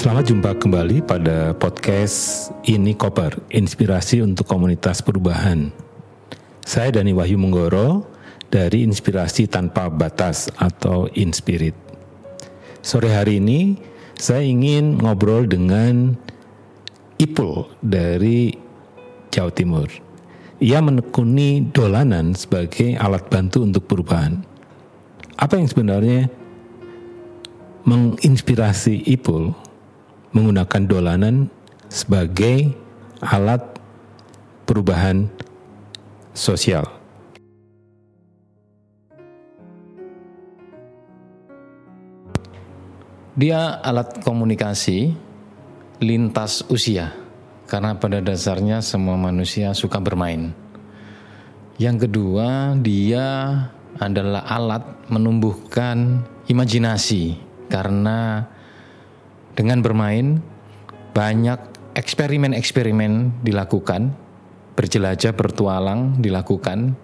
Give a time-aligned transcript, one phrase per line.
[0.00, 5.68] Selamat jumpa kembali pada podcast Ini Koper, Inspirasi untuk Komunitas Perubahan.
[6.64, 8.08] Saya Dani Wahyu Menggoro
[8.48, 11.76] dari Inspirasi Tanpa Batas atau Inspirit.
[12.80, 13.76] Sore hari ini
[14.16, 16.16] saya ingin ngobrol dengan
[17.20, 18.56] Ipul dari
[19.28, 19.92] Jawa Timur.
[20.64, 24.40] Ia menekuni dolanan sebagai alat bantu untuk perubahan.
[25.36, 26.32] Apa yang sebenarnya
[27.84, 29.68] menginspirasi Ipul
[30.30, 31.50] menggunakan dolanan
[31.90, 32.70] sebagai
[33.20, 33.62] alat
[34.64, 35.26] perubahan
[36.30, 36.86] sosial.
[43.34, 45.16] Dia alat komunikasi
[46.02, 47.14] lintas usia
[47.70, 50.52] karena pada dasarnya semua manusia suka bermain.
[51.80, 53.56] Yang kedua, dia
[53.96, 57.40] adalah alat menumbuhkan imajinasi
[57.72, 58.44] karena
[59.54, 60.38] dengan bermain
[61.10, 61.60] banyak
[61.98, 64.14] eksperimen-eksperimen dilakukan,
[64.78, 66.94] berjelajah bertualang dilakukan,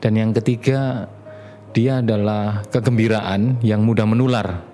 [0.00, 1.06] dan yang ketiga
[1.72, 4.64] dia adalah kegembiraan yang mudah menular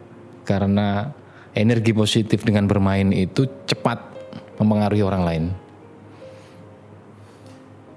[0.43, 1.13] karena
[1.55, 4.03] energi positif dengan bermain itu cepat
[4.59, 5.45] mempengaruhi orang lain.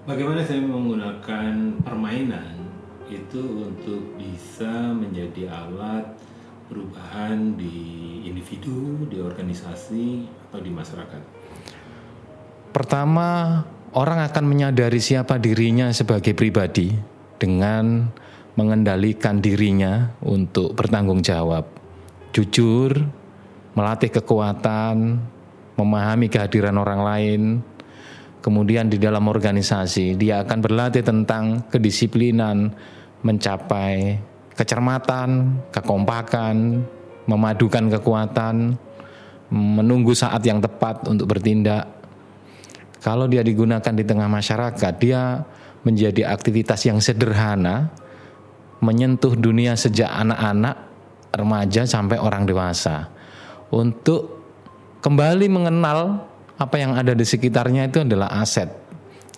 [0.06, 2.58] Bagaimana saya menggunakan permainan
[3.06, 6.10] itu untuk bisa menjadi alat
[6.72, 11.22] perubahan di individu, di organisasi, atau di masyarakat?
[12.72, 13.60] Pertama,
[13.92, 16.96] orang akan menyadari siapa dirinya sebagai pribadi
[17.36, 18.08] dengan
[18.56, 21.68] mengendalikan dirinya untuk bertanggung jawab,
[22.32, 22.96] jujur,
[23.76, 25.20] melatih kekuatan,
[25.76, 27.42] memahami kehadiran orang lain.
[28.40, 32.72] Kemudian di dalam organisasi, dia akan berlatih tentang kedisiplinan,
[33.22, 36.84] mencapai kecermatan, kekompakan,
[37.28, 38.76] memadukan kekuatan,
[39.52, 41.88] menunggu saat yang tepat untuk bertindak.
[43.02, 45.42] Kalau dia digunakan di tengah masyarakat, dia
[45.82, 47.90] menjadi aktivitas yang sederhana,
[48.80, 50.78] menyentuh dunia sejak anak-anak,
[51.34, 53.10] remaja sampai orang dewasa.
[53.74, 54.44] Untuk
[55.02, 56.30] kembali mengenal
[56.62, 58.70] apa yang ada di sekitarnya itu adalah aset.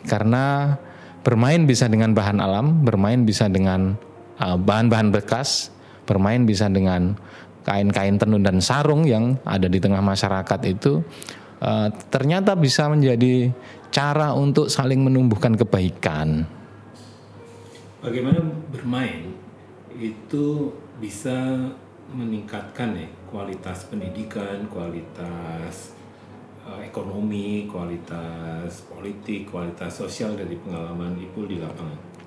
[0.03, 0.75] Karena
[1.23, 3.95] bermain bisa dengan bahan alam, bermain bisa dengan
[4.39, 5.69] bahan-bahan bekas,
[6.03, 7.15] bermain bisa dengan
[7.63, 10.99] kain-kain tenun dan sarung yang ada di tengah masyarakat itu
[11.63, 13.49] uh, ternyata bisa menjadi
[13.89, 16.43] cara untuk saling menumbuhkan kebaikan.
[18.03, 19.31] Bagaimana bermain
[19.95, 21.71] itu bisa
[22.11, 25.95] meningkatkan ya kualitas pendidikan, kualitas
[26.67, 32.22] uh, ekonomi, kualitas politik, kualitas sosial dari pengalaman Ipul di lapangan.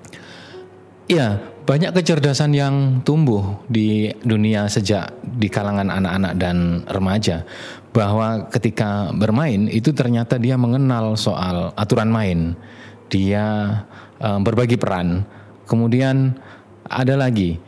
[1.07, 7.47] Iya, banyak kecerdasan yang tumbuh di dunia sejak di kalangan anak-anak dan remaja
[7.95, 12.39] bahwa ketika bermain itu ternyata dia mengenal soal aturan main.
[13.07, 13.71] Dia
[14.19, 15.23] um, berbagi peran.
[15.63, 16.35] Kemudian
[16.87, 17.59] ada lagi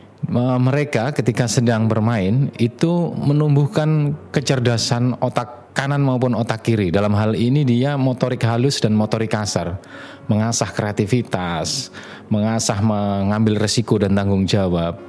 [0.60, 6.92] mereka ketika sedang bermain itu menumbuhkan kecerdasan otak kanan maupun otak kiri.
[6.92, 9.80] Dalam hal ini dia motorik halus dan motorik kasar,
[10.28, 11.88] mengasah kreativitas,
[12.28, 15.00] mengasah mengambil resiko dan tanggung jawab.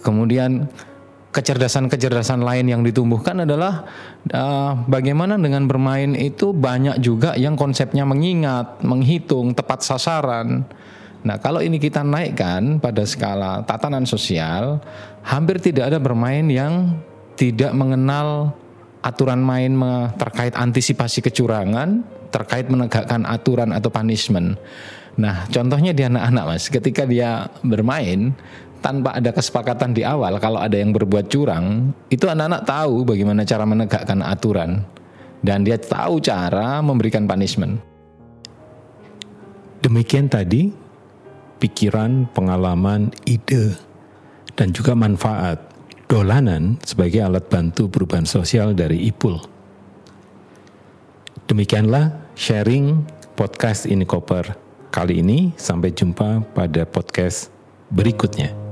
[0.00, 0.64] Kemudian
[1.36, 3.84] kecerdasan-kecerdasan lain yang ditumbuhkan adalah
[4.32, 10.64] uh, bagaimana dengan bermain itu banyak juga yang konsepnya mengingat, menghitung, tepat sasaran.
[11.20, 14.80] Nah, kalau ini kita naikkan pada skala tatanan sosial,
[15.20, 16.96] hampir tidak ada bermain yang
[17.36, 18.56] tidak mengenal
[19.00, 19.72] aturan main
[20.16, 24.60] terkait antisipasi kecurangan, terkait menegakkan aturan atau punishment.
[25.18, 28.32] Nah, contohnya di anak-anak Mas, ketika dia bermain
[28.80, 33.64] tanpa ada kesepakatan di awal kalau ada yang berbuat curang, itu anak-anak tahu bagaimana cara
[33.68, 34.84] menegakkan aturan
[35.44, 37.80] dan dia tahu cara memberikan punishment.
[39.80, 40.72] Demikian tadi
[41.60, 43.76] pikiran, pengalaman, ide
[44.56, 45.69] dan juga manfaat
[46.10, 49.38] dolanan sebagai alat bantu perubahan sosial dari IPUL.
[51.46, 53.06] Demikianlah sharing
[53.38, 54.58] podcast ini koper
[54.90, 55.54] kali ini.
[55.54, 57.54] Sampai jumpa pada podcast
[57.94, 58.69] berikutnya.